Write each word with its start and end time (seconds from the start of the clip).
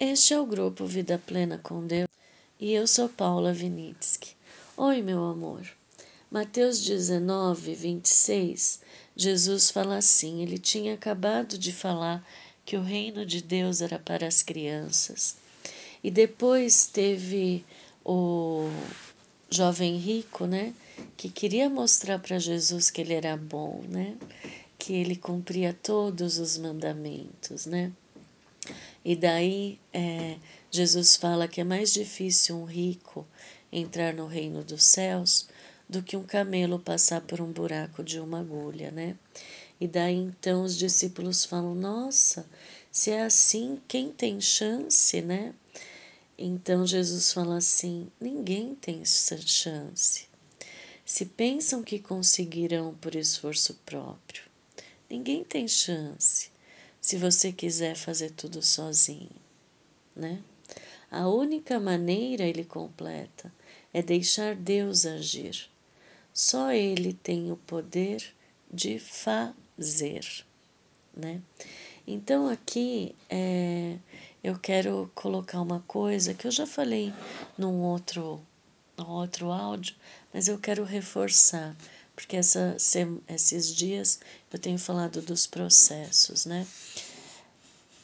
Este 0.00 0.32
é 0.32 0.40
o 0.40 0.46
grupo 0.46 0.86
Vida 0.86 1.18
Plena 1.18 1.58
com 1.58 1.84
Deus 1.84 2.06
e 2.60 2.72
eu 2.72 2.86
sou 2.86 3.08
Paula 3.08 3.52
Vinitsky. 3.52 4.36
Oi, 4.76 5.02
meu 5.02 5.24
amor. 5.24 5.66
Mateus 6.30 6.84
19, 6.84 7.74
26, 7.74 8.80
Jesus 9.16 9.72
fala 9.72 9.96
assim: 9.96 10.40
ele 10.40 10.56
tinha 10.56 10.94
acabado 10.94 11.58
de 11.58 11.72
falar 11.72 12.24
que 12.64 12.76
o 12.76 12.80
reino 12.80 13.26
de 13.26 13.42
Deus 13.42 13.82
era 13.82 13.98
para 13.98 14.28
as 14.28 14.40
crianças. 14.40 15.36
E 16.04 16.12
depois 16.12 16.86
teve 16.86 17.64
o 18.04 18.70
jovem 19.50 19.96
rico, 19.96 20.46
né, 20.46 20.74
que 21.16 21.28
queria 21.28 21.68
mostrar 21.68 22.20
para 22.20 22.38
Jesus 22.38 22.88
que 22.88 23.00
ele 23.00 23.14
era 23.14 23.36
bom, 23.36 23.82
né, 23.88 24.16
que 24.78 24.92
ele 24.92 25.16
cumpria 25.16 25.76
todos 25.82 26.38
os 26.38 26.56
mandamentos, 26.56 27.66
né. 27.66 27.90
E 29.08 29.16
daí 29.16 29.80
é, 29.90 30.36
Jesus 30.70 31.16
fala 31.16 31.48
que 31.48 31.62
é 31.62 31.64
mais 31.64 31.94
difícil 31.94 32.58
um 32.58 32.66
rico 32.66 33.26
entrar 33.72 34.12
no 34.12 34.26
reino 34.26 34.62
dos 34.62 34.84
céus 34.84 35.48
do 35.88 36.02
que 36.02 36.14
um 36.14 36.24
camelo 36.24 36.78
passar 36.78 37.22
por 37.22 37.40
um 37.40 37.50
buraco 37.50 38.04
de 38.04 38.20
uma 38.20 38.40
agulha, 38.40 38.90
né? 38.90 39.16
E 39.80 39.88
daí 39.88 40.14
então 40.14 40.62
os 40.62 40.76
discípulos 40.76 41.46
falam: 41.46 41.74
Nossa, 41.74 42.46
se 42.92 43.10
é 43.10 43.22
assim, 43.22 43.80
quem 43.88 44.12
tem 44.12 44.42
chance, 44.42 45.22
né? 45.22 45.54
Então 46.36 46.86
Jesus 46.86 47.32
fala 47.32 47.56
assim: 47.56 48.08
ninguém 48.20 48.74
tem 48.74 49.02
chance. 49.06 50.26
Se 51.02 51.24
pensam 51.24 51.82
que 51.82 51.98
conseguirão 51.98 52.94
por 53.00 53.14
esforço 53.14 53.72
próprio, 53.86 54.42
ninguém 55.08 55.44
tem 55.44 55.66
chance 55.66 56.50
se 57.08 57.16
você 57.16 57.50
quiser 57.50 57.96
fazer 57.96 58.32
tudo 58.32 58.60
sozinho, 58.60 59.30
né? 60.14 60.42
A 61.10 61.26
única 61.26 61.80
maneira, 61.80 62.44
ele 62.44 62.66
completa, 62.66 63.50
é 63.94 64.02
deixar 64.02 64.54
Deus 64.54 65.06
agir. 65.06 65.70
Só 66.34 66.70
Ele 66.70 67.14
tem 67.14 67.50
o 67.50 67.56
poder 67.56 68.22
de 68.70 68.98
fazer, 68.98 70.44
né? 71.16 71.40
Então 72.06 72.46
aqui 72.46 73.16
é, 73.30 73.96
eu 74.44 74.58
quero 74.58 75.10
colocar 75.14 75.62
uma 75.62 75.80
coisa 75.86 76.34
que 76.34 76.46
eu 76.46 76.50
já 76.50 76.66
falei 76.66 77.10
num 77.56 77.80
outro, 77.84 78.38
num 78.98 79.08
outro 79.08 79.50
áudio, 79.50 79.96
mas 80.30 80.46
eu 80.46 80.58
quero 80.58 80.84
reforçar, 80.84 81.74
porque 82.18 82.36
essa, 82.36 82.76
esses 83.28 83.72
dias 83.72 84.18
eu 84.52 84.58
tenho 84.58 84.78
falado 84.78 85.22
dos 85.22 85.46
processos, 85.46 86.44
né? 86.46 86.66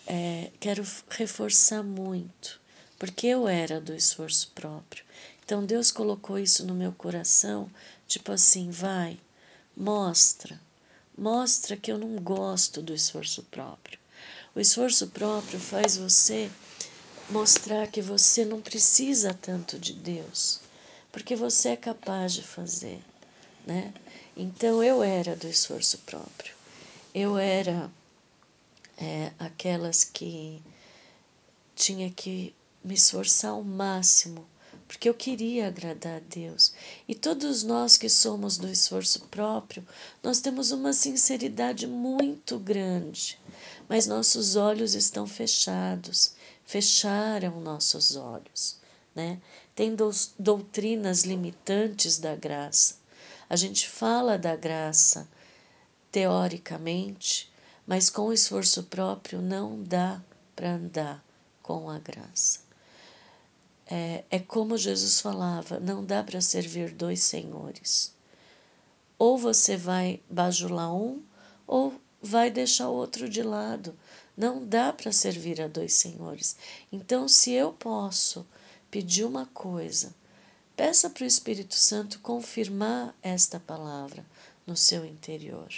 é, 0.07 0.51
quero 0.61 0.87
reforçar 1.09 1.83
muito, 1.83 2.61
porque 2.99 3.27
eu 3.27 3.49
era 3.49 3.81
do 3.81 3.95
esforço 3.95 4.51
próprio. 4.55 5.05
Então 5.45 5.65
Deus 5.65 5.91
colocou 5.91 6.39
isso 6.39 6.65
no 6.65 6.75
meu 6.75 6.93
coração, 6.93 7.71
tipo 8.07 8.33
assim, 8.33 8.71
vai, 8.71 9.19
mostra, 9.77 10.61
mostra 11.17 11.77
que 11.77 11.91
eu 11.91 11.99
não 11.99 12.17
gosto 12.17 12.83
do 12.83 12.95
esforço 12.95 13.43
próprio. 13.45 13.99
O 14.55 14.61
esforço 14.61 15.09
próprio 15.09 15.59
faz 15.59 15.97
você 15.97 16.51
mostrar 17.31 17.87
que 17.89 18.01
você 18.01 18.45
não 18.45 18.61
precisa 18.61 19.35
tanto 19.35 19.79
de 19.79 19.93
Deus, 19.93 20.61
porque 21.11 21.35
você 21.35 21.71
é 21.71 21.77
capaz 21.77 22.33
de 22.33 22.43
fazer, 22.43 23.03
né? 23.67 23.93
Então 24.37 24.83
eu 24.83 25.03
era 25.03 25.37
do 25.37 25.49
esforço 25.49 25.99
próprio. 25.99 26.55
Eu 27.15 27.39
era 27.39 27.91
é, 28.97 29.33
aquelas 29.39 30.05
que 30.05 30.61
tinha 31.75 32.11
que 32.11 32.55
me 32.83 32.95
esforçar 32.95 33.53
ao 33.53 33.63
máximo, 33.65 34.47
porque 34.87 35.09
eu 35.09 35.15
queria 35.15 35.69
agradar 35.69 36.17
a 36.17 36.21
Deus. 36.29 36.75
E 37.09 37.15
todos 37.15 37.63
nós 37.63 37.97
que 37.97 38.09
somos 38.09 38.59
do 38.59 38.69
esforço 38.69 39.21
próprio, 39.31 39.87
nós 40.23 40.41
temos 40.41 40.71
uma 40.71 40.93
sinceridade 40.93 41.87
muito 41.87 42.59
grande, 42.59 43.39
mas 43.89 44.07
nossos 44.07 44.57
olhos 44.57 44.95
estão 44.95 45.27
fechados, 45.27 46.35
fecharam 46.65 47.61
nossos 47.61 48.17
olhos, 48.17 48.77
né? 49.15 49.41
Tem 49.75 49.97
doutrinas 50.39 51.23
limitantes 51.23 52.19
da 52.19 52.37
graça. 52.37 52.97
A 53.49 53.57
gente 53.57 53.89
fala 53.89 54.39
da 54.39 54.57
graça 54.57 55.29
teoricamente, 56.11 57.53
mas 57.87 58.09
com 58.09 58.33
esforço 58.33 58.85
próprio 58.85 59.43
não 59.43 59.83
dá 59.83 60.23
para 60.55 60.75
andar 60.75 61.25
com 61.63 61.91
a 61.91 61.99
graça. 61.99 62.61
É, 63.87 64.25
é 64.31 64.39
como 64.39 64.79
Jesus 64.79 65.21
falava: 65.21 65.79
não 65.79 66.05
dá 66.05 66.23
para 66.23 66.41
servir 66.41 66.93
dois 66.93 67.21
senhores. 67.21 68.15
Ou 69.19 69.37
você 69.37 69.77
vai 69.77 70.21
bajular 70.29 70.95
um, 70.95 71.23
ou 71.67 71.95
vai 72.23 72.51
deixar 72.51 72.89
o 72.89 72.95
outro 72.95 73.29
de 73.29 73.43
lado. 73.43 73.95
Não 74.37 74.65
dá 74.67 74.93
para 74.93 75.13
servir 75.13 75.61
a 75.61 75.69
dois 75.69 75.95
senhores. 75.95 76.57
Então, 76.91 77.29
se 77.29 77.53
eu 77.53 77.73
posso 77.73 78.47
pedir 78.91 79.25
uma 79.25 79.47
coisa, 79.47 80.15
peça 80.77 81.09
para 81.09 81.25
o 81.25 81.27
Espírito 81.27 81.75
Santo 81.75 82.19
confirmar 82.21 83.15
esta 83.23 83.61
palavra 83.61 84.25
no 84.67 84.77
seu 84.77 85.05
interior. 85.05 85.69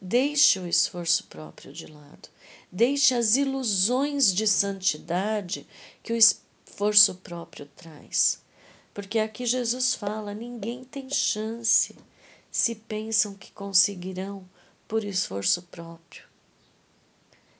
Deixe 0.00 0.58
o 0.58 0.66
esforço 0.66 1.24
próprio 1.24 1.72
de 1.72 1.86
lado. 1.86 2.28
Deixe 2.70 3.14
as 3.14 3.36
ilusões 3.36 4.32
de 4.32 4.46
santidade 4.46 5.66
que 6.02 6.12
o 6.12 6.16
esforço 6.16 7.14
próprio 7.16 7.66
traz. 7.74 8.40
Porque 8.92 9.18
aqui 9.18 9.46
Jesus 9.46 9.94
fala: 9.94 10.34
ninguém 10.34 10.84
tem 10.84 11.10
chance 11.10 11.96
se 12.50 12.74
pensam 12.74 13.34
que 13.34 13.52
conseguirão 13.52 14.48
por 14.86 15.04
esforço 15.04 15.62
próprio. 15.62 16.24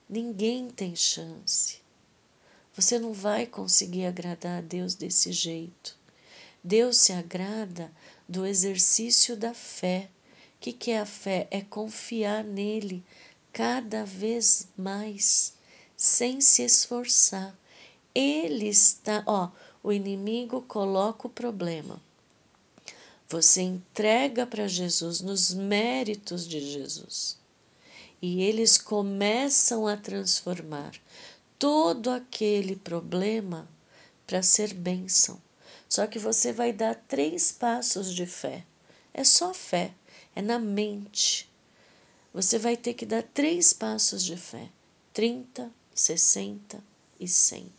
Ninguém 0.08 0.70
tem 0.70 0.94
chance. 0.94 1.85
Você 2.76 2.98
não 2.98 3.12
vai 3.12 3.46
conseguir 3.46 4.06
agradar 4.06 4.58
a 4.58 4.60
Deus 4.60 4.94
desse 4.94 5.32
jeito. 5.32 5.96
Deus 6.62 6.98
se 6.98 7.12
agrada 7.12 7.90
do 8.28 8.44
exercício 8.44 9.36
da 9.36 9.54
fé 9.54 10.10
o 10.56 10.58
que, 10.58 10.72
que 10.72 10.90
é 10.90 11.00
a 11.00 11.06
fé? 11.06 11.46
É 11.50 11.60
confiar 11.60 12.42
nele 12.42 13.04
cada 13.52 14.04
vez 14.04 14.68
mais, 14.76 15.54
sem 15.96 16.40
se 16.40 16.62
esforçar. 16.62 17.56
Ele 18.14 18.66
está, 18.66 19.22
ó, 19.26 19.50
o 19.82 19.92
inimigo 19.92 20.62
coloca 20.62 21.26
o 21.26 21.30
problema. 21.30 22.00
Você 23.28 23.60
entrega 23.60 24.46
para 24.46 24.66
Jesus 24.66 25.20
nos 25.20 25.52
méritos 25.52 26.48
de 26.48 26.60
Jesus. 26.60 27.36
E 28.22 28.42
eles 28.42 28.78
começam 28.78 29.86
a 29.86 29.96
transformar 29.96 30.92
todo 31.58 32.10
aquele 32.10 32.76
problema 32.76 33.68
para 34.26 34.42
ser 34.42 34.74
bênção. 34.74 35.40
Só 35.88 36.06
que 36.06 36.18
você 36.18 36.52
vai 36.52 36.72
dar 36.72 36.94
três 36.94 37.52
passos 37.52 38.12
de 38.14 38.26
fé. 38.26 38.64
É 39.14 39.24
só 39.24 39.54
fé 39.54 39.92
é 40.36 40.42
na 40.42 40.58
mente. 40.58 41.48
Você 42.34 42.58
vai 42.58 42.76
ter 42.76 42.92
que 42.92 43.06
dar 43.06 43.22
três 43.22 43.72
passos 43.72 44.22
de 44.22 44.36
fé: 44.36 44.68
30, 45.14 45.72
60 45.94 46.84
e 47.18 47.26
100. 47.26 47.72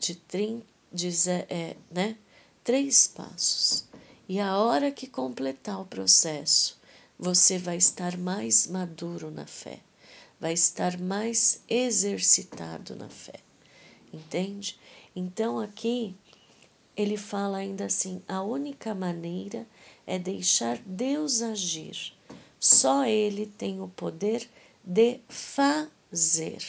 De 0.00 0.14
30, 0.16 0.66
de, 0.92 1.08
é, 1.48 1.76
né? 1.88 2.16
Três 2.64 3.06
passos. 3.06 3.84
E 4.28 4.40
a 4.40 4.58
hora 4.58 4.90
que 4.90 5.06
completar 5.06 5.80
o 5.80 5.86
processo, 5.86 6.80
você 7.16 7.58
vai 7.58 7.76
estar 7.76 8.16
mais 8.18 8.66
maduro 8.66 9.30
na 9.30 9.46
fé, 9.46 9.78
vai 10.44 10.52
estar 10.52 11.00
mais 11.00 11.62
exercitado 11.66 12.94
na 12.94 13.08
fé. 13.08 13.40
Entende? 14.12 14.78
Então 15.16 15.58
aqui 15.58 16.14
ele 16.94 17.16
fala 17.16 17.56
ainda 17.56 17.86
assim: 17.86 18.20
a 18.28 18.42
única 18.42 18.94
maneira 18.94 19.66
é 20.06 20.18
deixar 20.18 20.76
Deus 20.84 21.40
agir. 21.40 22.12
Só 22.60 23.06
Ele 23.06 23.46
tem 23.46 23.80
o 23.80 23.88
poder 23.88 24.46
de 24.84 25.18
fazer. 25.30 26.62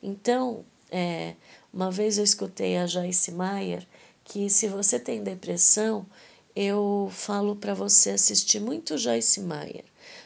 Então, 0.00 0.64
é, 0.88 1.34
uma 1.72 1.90
vez 1.90 2.16
eu 2.16 2.22
escutei 2.22 2.76
a 2.76 2.86
Joyce 2.86 3.32
Meyer 3.32 3.84
que 4.22 4.48
se 4.48 4.68
você 4.68 5.00
tem 5.00 5.24
depressão, 5.24 6.06
eu 6.54 7.10
falo 7.12 7.56
para 7.56 7.74
você 7.74 8.10
assistir 8.10 8.60
muito 8.60 8.96
Joyce 8.96 9.40
Meyer. 9.40 9.84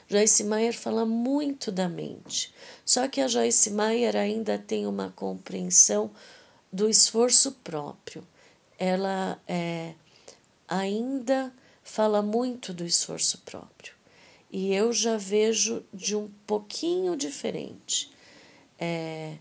Joyce 0.08 0.44
Meyer 0.44 0.76
fala 0.76 1.04
muito 1.06 1.72
da 1.72 1.88
mente. 1.88 2.54
Só 2.84 3.08
que 3.08 3.20
a 3.20 3.28
Joyce 3.28 3.70
Meyer 3.70 4.16
ainda 4.16 4.58
tem 4.58 4.86
uma 4.86 5.10
compreensão 5.10 6.10
do 6.72 6.88
esforço 6.88 7.52
próprio. 7.64 8.26
Ela 8.78 9.40
é, 9.46 9.94
ainda 10.68 11.52
fala 11.82 12.22
muito 12.22 12.72
do 12.72 12.84
esforço 12.84 13.38
próprio. 13.38 13.94
E 14.50 14.72
eu 14.72 14.92
já 14.92 15.16
vejo 15.16 15.84
de 15.92 16.14
um 16.14 16.30
pouquinho 16.46 17.16
diferente. 17.16 18.12
É, 18.78 19.36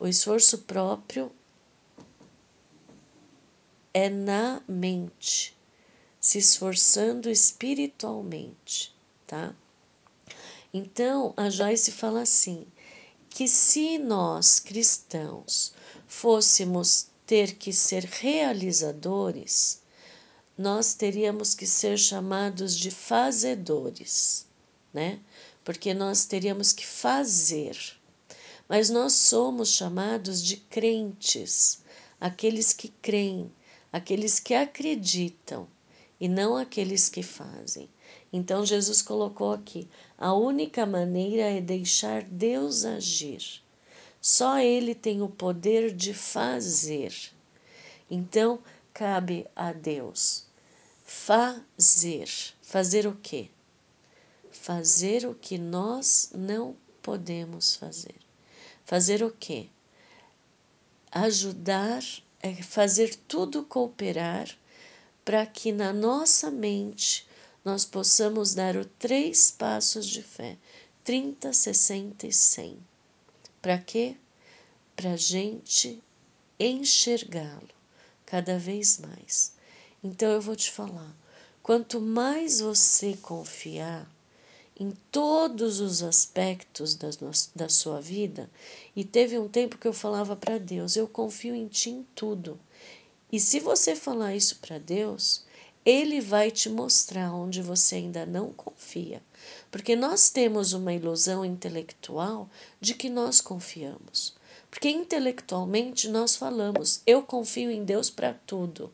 O 0.00 0.06
esforço 0.06 0.58
próprio 0.58 1.32
é 3.92 4.08
na 4.08 4.62
mente, 4.68 5.56
se 6.20 6.38
esforçando 6.38 7.28
espiritualmente, 7.28 8.94
tá? 9.26 9.54
Então, 10.72 11.32
a 11.36 11.48
Joyce 11.48 11.90
fala 11.90 12.22
assim: 12.22 12.66
que 13.30 13.48
se 13.48 13.98
nós 13.98 14.58
cristãos 14.58 15.72
fôssemos 16.06 17.08
ter 17.26 17.54
que 17.54 17.72
ser 17.72 18.04
realizadores, 18.04 19.82
nós 20.56 20.94
teríamos 20.94 21.54
que 21.54 21.66
ser 21.66 21.98
chamados 21.98 22.76
de 22.76 22.90
fazedores, 22.90 24.46
né? 24.92 25.20
Porque 25.64 25.94
nós 25.94 26.24
teríamos 26.24 26.72
que 26.72 26.86
fazer. 26.86 27.78
Mas 28.68 28.90
nós 28.90 29.12
somos 29.12 29.72
chamados 29.72 30.42
de 30.42 30.56
crentes, 30.56 31.78
aqueles 32.20 32.72
que 32.72 32.88
creem, 32.88 33.52
aqueles 33.92 34.40
que 34.40 34.52
acreditam 34.52 35.68
e 36.20 36.28
não 36.28 36.56
aqueles 36.56 37.08
que 37.08 37.22
fazem. 37.22 37.88
Então 38.32 38.64
Jesus 38.64 39.00
colocou 39.00 39.52
aqui: 39.52 39.88
a 40.16 40.34
única 40.34 40.84
maneira 40.84 41.42
é 41.42 41.60
deixar 41.60 42.22
Deus 42.22 42.84
agir. 42.84 43.62
Só 44.20 44.58
Ele 44.58 44.94
tem 44.94 45.22
o 45.22 45.28
poder 45.28 45.94
de 45.94 46.12
fazer. 46.12 47.14
Então, 48.10 48.58
cabe 48.92 49.46
a 49.54 49.72
Deus 49.72 50.46
fazer. 51.04 52.28
Fazer 52.60 53.06
o 53.06 53.16
quê? 53.22 53.48
Fazer 54.50 55.26
o 55.26 55.34
que 55.34 55.56
nós 55.56 56.30
não 56.34 56.76
podemos 57.00 57.76
fazer. 57.76 58.16
Fazer 58.84 59.22
o 59.22 59.30
quê? 59.30 59.68
Ajudar, 61.10 62.02
é 62.40 62.54
fazer 62.54 63.14
tudo 63.26 63.64
cooperar 63.64 64.48
para 65.24 65.44
que 65.46 65.72
na 65.72 65.92
nossa 65.92 66.50
mente 66.50 67.27
nós 67.64 67.84
possamos 67.84 68.54
dar 68.54 68.76
os 68.76 68.86
três 68.98 69.50
passos 69.50 70.06
de 70.06 70.22
fé: 70.22 70.56
30, 71.04 71.52
60 71.52 72.26
e 72.26 72.32
100. 72.32 72.78
Para 73.60 73.78
quê? 73.78 74.16
Para 74.94 75.12
a 75.12 75.16
gente 75.16 76.02
enxergá-lo 76.58 77.68
cada 78.24 78.58
vez 78.58 78.98
mais. 78.98 79.52
Então 80.02 80.30
eu 80.30 80.40
vou 80.40 80.54
te 80.54 80.70
falar: 80.70 81.14
quanto 81.62 82.00
mais 82.00 82.60
você 82.60 83.16
confiar 83.16 84.08
em 84.78 84.92
todos 85.10 85.80
os 85.80 86.02
aspectos 86.02 86.94
da, 86.94 87.10
da 87.54 87.68
sua 87.68 88.00
vida, 88.00 88.48
e 88.94 89.04
teve 89.04 89.36
um 89.38 89.48
tempo 89.48 89.76
que 89.76 89.88
eu 89.88 89.92
falava 89.92 90.36
para 90.36 90.58
Deus: 90.58 90.96
eu 90.96 91.08
confio 91.08 91.54
em 91.54 91.66
Ti 91.66 91.90
em 91.90 92.06
tudo. 92.14 92.58
E 93.30 93.38
se 93.38 93.60
você 93.60 93.94
falar 93.94 94.34
isso 94.34 94.58
para 94.60 94.78
Deus, 94.78 95.44
Ele 95.90 96.20
vai 96.20 96.50
te 96.50 96.68
mostrar 96.68 97.32
onde 97.32 97.62
você 97.62 97.94
ainda 97.94 98.26
não 98.26 98.52
confia. 98.52 99.22
Porque 99.70 99.96
nós 99.96 100.28
temos 100.28 100.74
uma 100.74 100.92
ilusão 100.92 101.46
intelectual 101.46 102.46
de 102.78 102.92
que 102.92 103.08
nós 103.08 103.40
confiamos. 103.40 104.36
Porque 104.70 104.90
intelectualmente 104.90 106.06
nós 106.06 106.36
falamos, 106.36 107.00
eu 107.06 107.22
confio 107.22 107.70
em 107.70 107.86
Deus 107.86 108.10
para 108.10 108.34
tudo. 108.34 108.92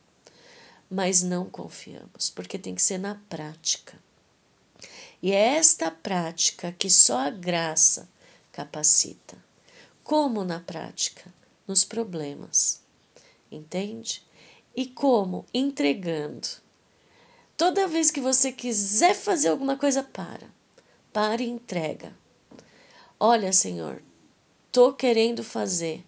Mas 0.89 1.21
não 1.21 1.51
confiamos, 1.51 2.31
porque 2.31 2.57
tem 2.61 2.77
que 2.77 2.83
ser 2.83 2.99
na 2.99 3.17
prática. 3.29 3.99
E 5.21 5.33
é 5.33 5.57
esta 5.57 5.91
prática 5.91 6.71
que 6.71 6.89
só 6.89 7.19
a 7.19 7.31
graça 7.31 8.09
capacita. 8.53 9.37
Como 10.05 10.45
na 10.45 10.61
prática? 10.61 11.35
Nos 11.67 11.85
problemas. 11.85 12.81
Entende? 13.51 14.23
E 14.77 14.87
como? 14.87 15.45
Entregando. 15.53 16.63
Toda 17.65 17.89
vez 17.89 18.11
que 18.11 18.21
você 18.21 18.53
quiser 18.53 19.15
fazer 19.15 19.49
alguma 19.49 19.79
coisa, 19.79 20.03
para. 20.03 20.47
Para 21.11 21.43
e 21.43 21.49
entrega. 21.49 22.15
Olha, 23.19 23.55
Senhor, 23.55 24.03
estou 24.67 24.93
querendo 24.93 25.43
fazer. 25.43 26.05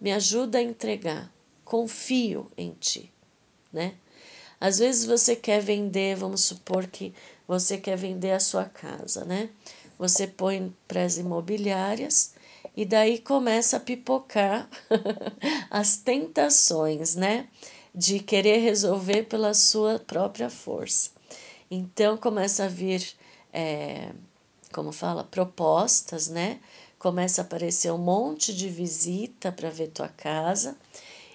Me 0.00 0.10
ajuda 0.10 0.58
a 0.58 0.62
entregar. 0.62 1.32
Confio 1.64 2.50
em 2.56 2.72
Ti, 2.72 3.12
né? 3.72 3.94
Às 4.60 4.80
vezes 4.80 5.04
você 5.04 5.36
quer 5.36 5.60
vender, 5.60 6.16
vamos 6.16 6.40
supor 6.40 6.88
que 6.88 7.14
você 7.46 7.78
quer 7.78 7.96
vender 7.96 8.32
a 8.32 8.40
sua 8.40 8.64
casa, 8.64 9.24
né? 9.24 9.50
Você 10.00 10.26
põe 10.26 10.74
para 10.88 11.04
as 11.04 11.16
imobiliárias 11.16 12.34
e 12.76 12.84
daí 12.84 13.20
começa 13.20 13.76
a 13.76 13.80
pipocar 13.80 14.68
as 15.70 15.96
tentações, 15.96 17.14
né? 17.14 17.46
De 17.98 18.20
querer 18.20 18.58
resolver 18.58 19.24
pela 19.24 19.54
sua 19.54 19.98
própria 19.98 20.48
força. 20.48 21.10
Então 21.70 22.16
começa 22.16 22.64
a 22.64 22.68
vir, 22.68 23.06
é, 23.52 24.12
como 24.72 24.92
fala, 24.92 25.24
propostas, 25.24 26.28
né? 26.28 26.60
começa 26.98 27.40
a 27.40 27.44
aparecer 27.44 27.92
um 27.92 27.98
monte 27.98 28.54
de 28.54 28.68
visita 28.68 29.52
para 29.52 29.70
ver 29.70 29.88
tua 29.88 30.08
casa 30.08 30.76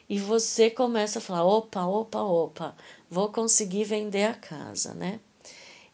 e 0.10 0.20
você 0.20 0.70
começa 0.70 1.20
a 1.20 1.22
falar: 1.22 1.46
opa, 1.46 1.86
opa, 1.86 2.22
opa, 2.22 2.76
vou 3.10 3.30
conseguir 3.30 3.86
vender 3.86 4.26
a 4.26 4.34
casa, 4.34 4.94
né? 4.94 5.20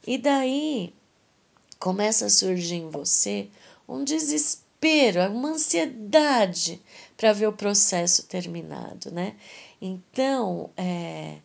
E 0.06 0.18
daí 0.18 0.94
começa 1.80 2.26
a 2.26 2.30
surgir 2.30 2.76
em 2.76 2.90
você 2.90 3.48
um 3.88 4.04
desespero, 4.04 5.22
uma 5.32 5.50
ansiedade 5.50 6.82
para 7.16 7.34
ver 7.34 7.48
o 7.48 7.54
processo 7.54 8.24
terminado, 8.24 9.12
né? 9.12 9.36
Então, 9.82 10.70
é, 10.76 11.38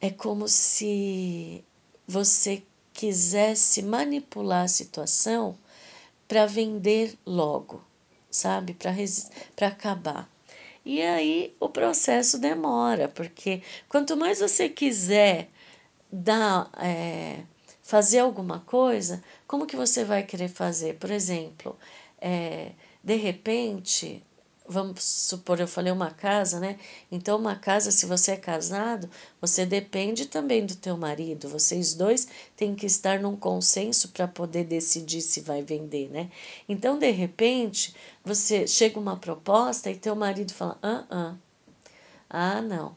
é 0.00 0.10
como 0.10 0.48
se 0.48 1.64
você 2.06 2.62
quisesse 2.92 3.82
manipular 3.82 4.64
a 4.64 4.68
situação 4.68 5.56
para 6.28 6.46
vender 6.46 7.16
logo, 7.24 7.82
sabe? 8.30 8.76
Para 9.54 9.68
acabar. 9.68 10.28
E 10.84 11.02
aí 11.02 11.54
o 11.58 11.68
processo 11.68 12.38
demora, 12.38 13.08
porque 13.08 13.62
quanto 13.88 14.16
mais 14.16 14.38
você 14.38 14.68
quiser 14.68 15.48
dar, 16.12 16.70
é, 16.78 17.40
fazer 17.82 18.20
alguma 18.20 18.60
coisa, 18.60 19.22
como 19.46 19.66
que 19.66 19.76
você 19.76 20.04
vai 20.04 20.22
querer 20.22 20.48
fazer? 20.48 20.94
Por 20.94 21.10
exemplo, 21.10 21.76
é, 22.20 22.72
de 23.02 23.16
repente, 23.16 24.22
vamos 24.68 25.02
supor, 25.02 25.60
eu 25.60 25.68
falei 25.68 25.92
uma 25.92 26.10
casa, 26.10 26.60
né? 26.60 26.78
Então, 27.10 27.38
uma 27.38 27.56
casa, 27.56 27.90
se 27.90 28.06
você 28.06 28.32
é 28.32 28.36
casado, 28.36 29.08
você 29.40 29.64
depende 29.66 30.26
também 30.26 30.64
do 30.64 30.74
teu 30.74 30.96
marido. 30.96 31.48
Vocês 31.48 31.94
dois 31.94 32.28
têm 32.56 32.74
que 32.74 32.86
estar 32.86 33.20
num 33.20 33.36
consenso 33.36 34.08
para 34.08 34.28
poder 34.28 34.64
decidir 34.64 35.20
se 35.20 35.40
vai 35.40 35.62
vender, 35.62 36.10
né? 36.10 36.30
Então, 36.68 36.98
de 36.98 37.10
repente, 37.10 37.94
você 38.24 38.66
chega 38.66 38.98
uma 38.98 39.16
proposta 39.16 39.90
e 39.90 39.96
teu 39.96 40.14
marido 40.16 40.52
fala: 40.52 40.78
"Ah, 40.82 41.04
ah. 41.10 41.34
Ah, 42.28 42.60
não. 42.60 42.96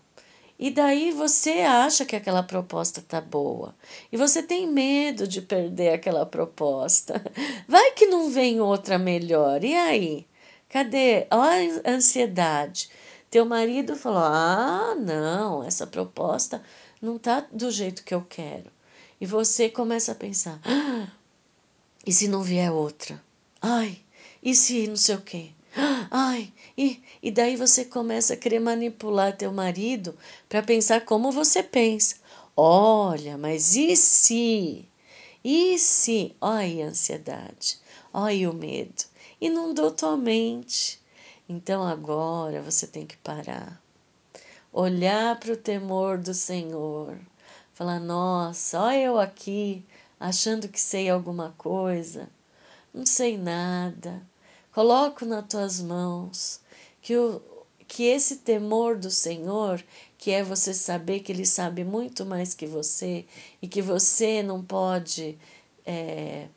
E 0.59 0.69
daí 0.69 1.11
você 1.11 1.61
acha 1.61 2.05
que 2.05 2.15
aquela 2.17 2.43
proposta 2.43 3.01
tá 3.01 3.21
boa. 3.21 3.73
E 4.11 4.17
você 4.17 4.43
tem 4.43 4.67
medo 4.67 5.25
de 5.25 5.41
perder 5.41 5.93
aquela 5.93 6.25
proposta. 6.25 7.23
Vai 7.65 7.91
que 7.91 8.05
não 8.07 8.29
vem 8.29 8.59
outra 8.59 8.97
melhor. 8.99 9.63
E 9.63 9.73
aí? 9.73 10.27
Cadê? 10.69 11.25
Olha 11.31 11.81
a 11.83 11.91
ansiedade. 11.91 12.91
Teu 13.29 13.43
marido 13.43 13.95
falou: 13.95 14.23
Ah, 14.23 14.95
não, 14.95 15.63
essa 15.63 15.87
proposta 15.87 16.61
não 17.01 17.17
tá 17.17 17.47
do 17.51 17.71
jeito 17.71 18.03
que 18.03 18.13
eu 18.13 18.21
quero. 18.21 18.71
E 19.19 19.25
você 19.25 19.67
começa 19.67 20.11
a 20.11 20.15
pensar: 20.15 20.59
ah, 20.63 21.07
e 22.05 22.13
se 22.13 22.27
não 22.27 22.43
vier 22.43 22.71
outra? 22.71 23.21
Ai, 23.59 23.99
e 24.43 24.53
se 24.53 24.87
não 24.87 24.95
sei 24.95 25.15
o 25.15 25.21
quê? 25.21 25.49
Ai, 26.11 26.53
e, 26.77 27.01
e 27.21 27.31
daí 27.31 27.55
você 27.55 27.83
começa 27.83 28.33
a 28.33 28.37
querer 28.37 28.59
manipular 28.59 29.35
teu 29.35 29.51
marido 29.51 30.15
para 30.47 30.61
pensar 30.61 31.01
como 31.01 31.31
você 31.31 31.63
pensa. 31.63 32.15
Olha, 32.55 33.37
mas 33.37 33.75
e 33.75 33.95
se? 33.95 34.87
E 35.43 35.79
se? 35.79 36.35
Olha 36.39 36.85
a 36.85 36.89
ansiedade, 36.89 37.79
olha 38.13 38.49
o 38.49 38.53
medo 38.53 39.08
inundou 39.39 39.91
tua 39.91 40.17
mente. 40.17 40.99
Então 41.47 41.83
agora 41.83 42.61
você 42.61 42.85
tem 42.85 43.05
que 43.05 43.17
parar, 43.17 43.81
olhar 44.71 45.39
para 45.39 45.53
o 45.53 45.57
temor 45.57 46.17
do 46.17 46.33
Senhor, 46.33 47.17
falar: 47.73 47.99
nossa, 47.99 48.79
olha 48.79 48.99
eu 48.99 49.19
aqui 49.19 49.83
achando 50.19 50.67
que 50.67 50.79
sei 50.79 51.09
alguma 51.09 51.55
coisa, 51.57 52.29
não 52.93 53.05
sei 53.05 53.37
nada. 53.37 54.21
Coloco 54.71 55.25
nas 55.25 55.47
tuas 55.47 55.81
mãos 55.81 56.61
que, 57.01 57.17
o, 57.17 57.41
que 57.87 58.03
esse 58.03 58.37
temor 58.37 58.97
do 58.97 59.09
Senhor, 59.09 59.83
que 60.17 60.31
é 60.31 60.43
você 60.43 60.73
saber 60.73 61.21
que 61.21 61.31
Ele 61.31 61.45
sabe 61.45 61.83
muito 61.83 62.25
mais 62.25 62.53
que 62.53 62.67
você 62.67 63.25
e 63.61 63.67
que 63.67 63.81
você 63.81 64.43
não 64.43 64.63
pode. 64.63 65.39
É, 65.85 66.47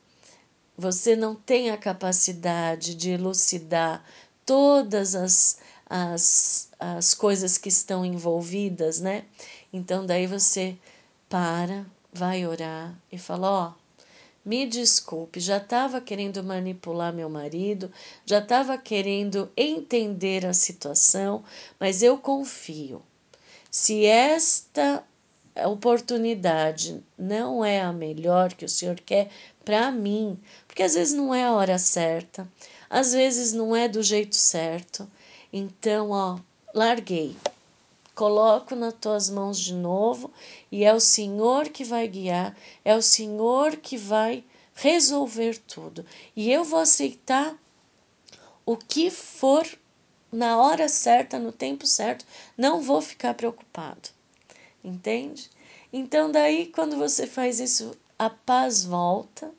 você 0.77 1.15
não 1.15 1.35
tem 1.35 1.69
a 1.69 1.77
capacidade 1.77 2.95
de 2.95 3.11
elucidar 3.11 4.03
todas 4.45 5.15
as, 5.15 5.59
as, 5.89 6.69
as 6.79 7.13
coisas 7.13 7.57
que 7.57 7.69
estão 7.69 8.05
envolvidas, 8.05 8.99
né? 8.99 9.25
Então, 9.71 10.05
daí 10.05 10.27
você 10.27 10.77
para, 11.29 11.85
vai 12.11 12.45
orar 12.45 12.95
e 13.11 13.17
fala: 13.17 13.49
Ó, 13.49 13.69
oh, 13.69 13.83
me 14.45 14.65
desculpe, 14.65 15.39
já 15.39 15.57
estava 15.57 16.01
querendo 16.01 16.43
manipular 16.43 17.13
meu 17.13 17.29
marido, 17.29 17.91
já 18.25 18.39
estava 18.39 18.77
querendo 18.77 19.49
entender 19.55 20.45
a 20.45 20.53
situação, 20.53 21.43
mas 21.79 22.03
eu 22.03 22.17
confio. 22.17 23.01
Se 23.71 24.05
esta 24.05 25.03
oportunidade 25.65 27.03
não 27.17 27.63
é 27.63 27.81
a 27.81 27.93
melhor 27.93 28.53
que 28.53 28.65
o 28.65 28.69
Senhor 28.69 28.99
quer 28.99 29.29
para 29.63 29.89
mim, 29.91 30.37
porque 30.73 30.81
às 30.81 30.95
vezes 30.95 31.13
não 31.13 31.31
é 31.31 31.43
a 31.43 31.51
hora 31.51 31.77
certa, 31.77 32.51
às 32.89 33.13
vezes 33.13 33.53
não 33.53 33.75
é 33.75 33.87
do 33.87 34.01
jeito 34.01 34.35
certo. 34.35 35.07
Então, 35.53 36.09
ó, 36.09 36.39
larguei. 36.73 37.37
Coloco 38.15 38.75
nas 38.75 38.95
tuas 38.95 39.29
mãos 39.29 39.59
de 39.59 39.71
novo 39.71 40.33
e 40.71 40.83
é 40.83 40.91
o 40.91 40.99
Senhor 40.99 41.69
que 41.69 41.83
vai 41.83 42.07
guiar, 42.07 42.57
é 42.83 42.95
o 42.95 43.03
Senhor 43.03 43.75
que 43.75 43.95
vai 43.95 44.43
resolver 44.73 45.59
tudo. 45.59 46.03
E 46.35 46.51
eu 46.51 46.63
vou 46.63 46.79
aceitar 46.79 47.55
o 48.65 48.75
que 48.75 49.11
for 49.11 49.67
na 50.31 50.57
hora 50.57 50.89
certa, 50.89 51.37
no 51.37 51.51
tempo 51.51 51.85
certo, 51.85 52.25
não 52.57 52.81
vou 52.81 52.99
ficar 52.99 53.35
preocupado. 53.35 54.09
Entende? 54.83 55.51
Então, 55.91 56.31
daí, 56.31 56.65
quando 56.65 56.97
você 56.97 57.27
faz 57.27 57.59
isso, 57.59 57.95
a 58.17 58.31
paz 58.31 58.83
volta, 58.83 59.53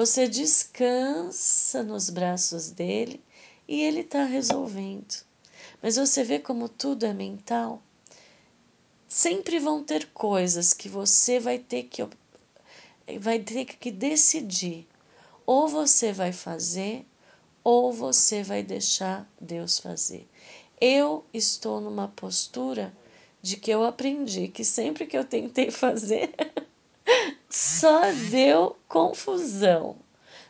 você 0.00 0.26
descansa 0.26 1.82
nos 1.82 2.08
braços 2.08 2.70
dele 2.70 3.22
e 3.68 3.82
ele 3.82 4.00
está 4.00 4.24
resolvendo. 4.24 5.14
Mas 5.82 5.96
você 5.96 6.24
vê 6.24 6.38
como 6.38 6.70
tudo 6.70 7.04
é 7.04 7.12
mental? 7.12 7.82
Sempre 9.06 9.58
vão 9.58 9.84
ter 9.84 10.06
coisas 10.06 10.72
que 10.72 10.88
você 10.88 11.38
vai 11.38 11.58
ter 11.58 11.82
que 11.82 12.02
vai 13.18 13.40
ter 13.40 13.66
que 13.66 13.90
decidir. 13.90 14.88
Ou 15.44 15.68
você 15.68 16.14
vai 16.14 16.32
fazer 16.32 17.04
ou 17.62 17.92
você 17.92 18.42
vai 18.42 18.62
deixar 18.62 19.30
Deus 19.38 19.78
fazer. 19.78 20.26
Eu 20.80 21.26
estou 21.30 21.78
numa 21.78 22.08
postura 22.08 22.90
de 23.42 23.58
que 23.58 23.70
eu 23.70 23.84
aprendi 23.84 24.48
que 24.48 24.64
sempre 24.64 25.06
que 25.06 25.18
eu 25.18 25.26
tentei 25.26 25.68
fazer, 25.70 26.34
só 27.50 28.12
deu 28.30 28.76
confusão, 28.88 29.96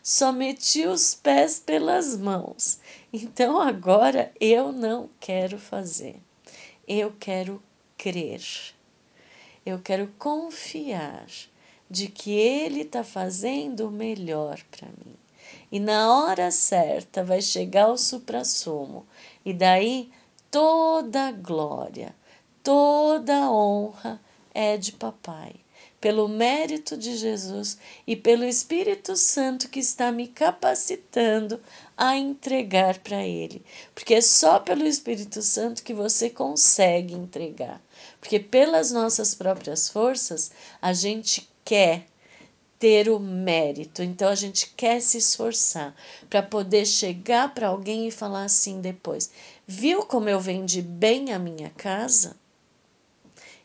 só 0.03 0.31
meti 0.31 0.87
os 0.87 1.15
pés 1.15 1.59
pelas 1.59 2.15
mãos. 2.17 2.79
Então 3.11 3.59
agora 3.59 4.31
eu 4.39 4.71
não 4.71 5.09
quero 5.19 5.59
fazer, 5.59 6.17
eu 6.87 7.13
quero 7.19 7.63
crer, 7.97 8.43
eu 9.65 9.81
quero 9.81 10.09
confiar 10.19 11.27
de 11.89 12.07
que 12.07 12.33
Ele 12.33 12.83
está 12.83 13.03
fazendo 13.03 13.89
o 13.89 13.91
melhor 13.91 14.61
para 14.71 14.89
mim. 14.89 15.17
E 15.73 15.81
na 15.81 16.15
hora 16.15 16.51
certa 16.51 17.25
vai 17.25 17.41
chegar 17.41 17.89
o 17.89 17.97
suprassumo, 17.97 19.07
e 19.45 19.53
daí 19.55 20.13
toda 20.51 21.33
glória, 21.33 22.15
toda 22.63 23.51
honra 23.51 24.21
é 24.53 24.77
de 24.77 24.93
papai, 24.93 25.55
pelo 26.01 26.27
mérito 26.27 26.97
de 26.97 27.17
Jesus 27.17 27.77
e 28.07 28.17
pelo 28.17 28.45
Espírito 28.45 29.15
Santo 29.17 29.69
que 29.69 29.81
está 29.81 30.11
me 30.11 30.27
capacitando 30.29 31.61
a 31.97 32.17
entregar 32.17 32.99
para 33.01 33.23
Ele. 33.23 33.63
Porque 33.95 34.15
é 34.15 34.21
só 34.21 34.59
pelo 34.59 34.87
Espírito 34.87 35.43
Santo 35.43 35.83
que 35.83 35.93
você 35.93 36.31
consegue 36.31 37.13
entregar. 37.15 37.81
Porque 38.19 38.41
pelas 38.41 38.91
nossas 38.91 39.35
próprias 39.35 39.89
forças, 39.89 40.51
a 40.81 40.93
gente 40.93 41.49
quer 41.65 42.07
ter 42.79 43.11
o 43.11 43.21
mérito. 43.21 44.03
Então 44.03 44.29
a 44.29 44.35
gente 44.35 44.73
quer 44.75 45.01
se 45.03 45.19
esforçar 45.19 45.95
para 46.31 46.43
poder 46.43 46.87
chegar 46.87 47.53
para 47.55 47.69
alguém 47.69 48.09
e 48.09 48.11
falar 48.11 48.45
assim 48.45 48.81
depois: 48.81 49.31
Viu 49.67 50.03
como 50.07 50.31
eu 50.31 50.41
vendi 50.41 50.81
bem 50.81 51.33
a 51.33 51.39
minha 51.39 51.69
casa? 51.71 52.35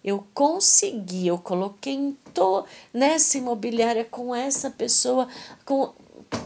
Eu 0.05 0.23
consegui, 0.35 1.25
eu 1.25 1.39
coloquei 1.39 1.95
em 1.95 2.11
to, 2.31 2.63
nessa 2.93 3.39
imobiliária 3.39 4.05
com 4.05 4.35
essa 4.35 4.69
pessoa, 4.69 5.27
com 5.65 5.95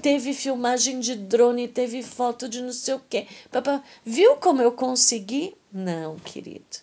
teve 0.01 0.33
filmagem 0.33 1.01
de 1.01 1.13
drone, 1.13 1.67
teve 1.67 2.01
foto 2.01 2.47
de 2.47 2.61
não 2.61 2.71
sei 2.71 2.93
o 2.93 3.01
quê. 3.09 3.27
Papá, 3.51 3.83
viu 4.05 4.37
como 4.37 4.61
eu 4.61 4.71
consegui? 4.71 5.57
Não, 5.73 6.17
querido. 6.19 6.77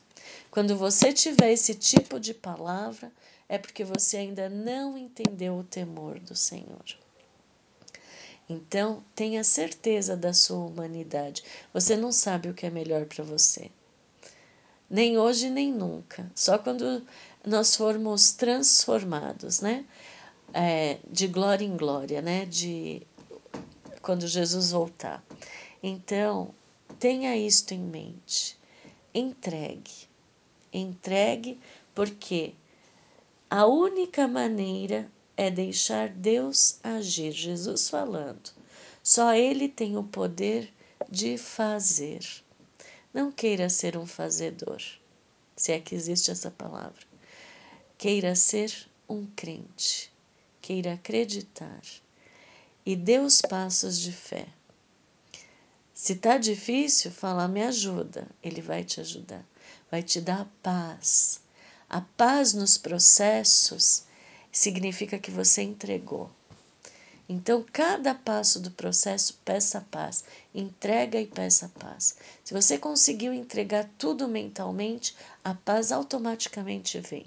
Quando 0.51 0.77
você 0.77 1.15
tiver 1.15 1.51
esse 1.51 1.75
tipo 1.75 2.21
de 2.21 2.35
palavra, 2.35 3.11
é 3.49 3.57
porque 3.57 3.83
você 3.83 4.19
ainda 4.19 4.51
não 4.51 4.99
entendeu 4.99 5.57
o 5.57 5.65
temor 5.65 6.21
do 6.21 6.37
Senhor. 6.37 6.85
Então, 8.51 9.03
tenha 9.15 9.43
certeza 9.43 10.15
da 10.15 10.35
sua 10.35 10.59
humanidade. 10.67 11.43
Você 11.73 11.97
não 11.97 12.13
sabe 12.13 12.51
o 12.51 12.55
que 12.55 12.67
é 12.67 12.71
melhor 12.71 13.07
para 13.07 13.25
você 13.25 13.71
nem 14.89 15.19
hoje 15.19 15.51
nem 15.51 15.73
nunca, 15.73 16.31
só 16.35 16.59
quando 16.59 17.03
nós 17.45 17.77
formos 17.77 18.33
transformados, 18.33 19.61
né? 19.61 19.85
É, 20.53 20.99
de 21.11 21.27
glória 21.27 21.65
em 21.65 21.77
glória, 21.77 22.23
né? 22.23 22.45
De 22.47 23.03
quando 24.01 24.27
Jesus 24.27 24.71
voltar. 24.71 25.25
Então, 25.83 26.55
tenha 26.99 27.37
isto 27.37 27.73
em 27.75 27.81
mente. 27.81 28.57
Entregue. 29.13 30.09
Entregue, 30.73 31.59
porque 31.95 32.55
a 33.51 33.67
única 33.67 34.27
maneira 34.29 35.11
é 35.37 35.51
deixar 35.51 36.09
Deus 36.09 36.79
agir. 36.83 37.33
Jesus 37.33 37.89
falando. 37.89 38.51
Só 39.03 39.35
Ele 39.35 39.69
tem 39.69 39.97
o 39.97 40.03
poder 40.03 40.73
de 41.09 41.39
fazer. 41.39 42.21
Não 43.17 43.33
queira 43.33 43.71
ser 43.71 43.97
um 43.97 44.07
fazedor, 44.07 44.83
se 45.57 45.73
é 45.73 45.81
que 45.81 45.95
existe 45.95 46.31
essa 46.31 46.51
palavra. 46.51 47.01
Queira 47.97 48.37
ser 48.37 48.71
um 49.09 49.25
crente, 49.35 50.13
queira 50.61 50.93
acreditar 50.93 51.81
e 52.85 52.95
dê 52.95 53.19
os 53.19 53.41
passos 53.41 53.99
de 53.99 54.13
fé. 54.13 54.47
Se 55.95 56.13
está 56.13 56.37
difícil, 56.37 57.11
fala, 57.11 57.49
me 57.49 57.63
ajuda. 57.63 58.29
Ele 58.43 58.61
vai 58.61 58.85
te 58.85 59.01
ajudar, 59.01 59.47
vai 59.91 60.03
te 60.03 60.21
dar 60.21 60.47
paz. 60.63 61.41
A 61.89 62.03
paz 62.03 62.53
nos 62.53 62.77
processos 62.77 64.05
significa 64.53 65.19
que 65.19 65.31
você 65.31 65.63
entregou. 65.63 66.31
Então, 67.29 67.65
cada 67.73 68.15
passo 68.15 68.61
do 68.61 68.71
processo, 68.71 69.41
peça 69.45 69.85
paz, 69.91 70.25
entrega 70.55 71.21
e 71.21 71.27
peça 71.27 71.71
paz. 71.79 72.17
Se 72.45 72.55
você 72.55 72.79
conseguiu 72.79 73.33
entregar 73.33 73.89
tudo 73.99 74.29
mentalmente, 74.29 75.17
a 75.43 75.53
paz 75.53 75.91
automaticamente 75.91 77.01
vem. 77.01 77.27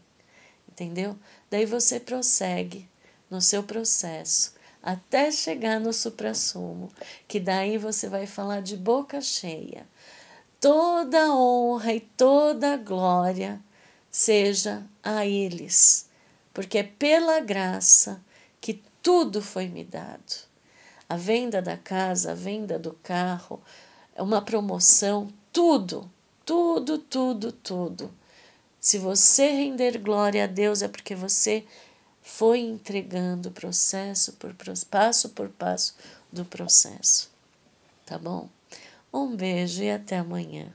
Entendeu? 0.69 1.17
Daí 1.49 1.65
você 1.65 1.99
prossegue 1.99 2.87
no 3.29 3.41
seu 3.41 3.61
processo 3.61 4.53
até 4.81 5.29
chegar 5.31 5.79
no 5.79 5.91
suprassumo, 5.91 6.89
que 7.27 7.39
daí 7.39 7.77
você 7.77 8.07
vai 8.07 8.25
falar 8.25 8.61
de 8.61 8.77
boca 8.77 9.19
cheia. 9.19 9.85
Toda 10.59 11.33
honra 11.33 11.93
e 11.93 11.99
toda 11.99 12.77
glória 12.77 13.61
seja 14.09 14.83
a 15.03 15.25
eles, 15.25 16.09
porque 16.53 16.79
é 16.79 16.83
pela 16.83 17.39
graça 17.39 18.23
que 18.59 18.81
tudo 19.01 19.41
foi 19.41 19.67
me 19.67 19.83
dado. 19.83 20.47
A 21.07 21.15
venda 21.15 21.61
da 21.61 21.75
casa, 21.77 22.31
a 22.31 22.35
venda 22.35 22.77
do 22.77 22.93
carro, 23.03 23.61
uma 24.17 24.41
promoção, 24.41 25.31
tudo, 25.51 26.09
tudo, 26.45 26.97
tudo, 26.97 27.51
tudo. 27.51 28.11
Se 28.79 28.97
você 28.97 29.49
render 29.49 29.97
glória 29.97 30.43
a 30.43 30.47
Deus 30.47 30.81
é 30.81 30.87
porque 30.87 31.15
você 31.15 31.65
foi 32.21 32.59
entregando 32.59 33.51
processo 33.51 34.33
por 34.33 34.55
passo 34.89 35.29
por 35.29 35.49
passo 35.49 35.95
do 36.31 36.45
processo. 36.45 37.29
Tá 38.05 38.17
bom? 38.17 38.47
Um 39.11 39.35
beijo 39.35 39.83
e 39.83 39.91
até 39.91 40.17
amanhã. 40.17 40.71